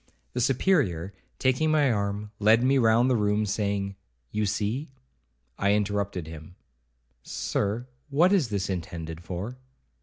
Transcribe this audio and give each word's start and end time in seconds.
The 0.33 0.41
Superior, 0.41 1.13
taking 1.37 1.69
my 1.69 1.91
arm, 1.91 2.31
led 2.39 2.63
me 2.63 2.79
round 2.79 3.07
the 3.07 3.15
room, 3.15 3.45
saying, 3.45 3.97
'You 4.31 4.47
see—' 4.47 4.89
I 5.59 5.75
interrupted 5.75 6.25
him—'Sir, 6.25 7.85
what 8.09 8.33
is 8.33 8.49
this 8.49 8.67
intended 8.67 9.23
for?' 9.23 9.59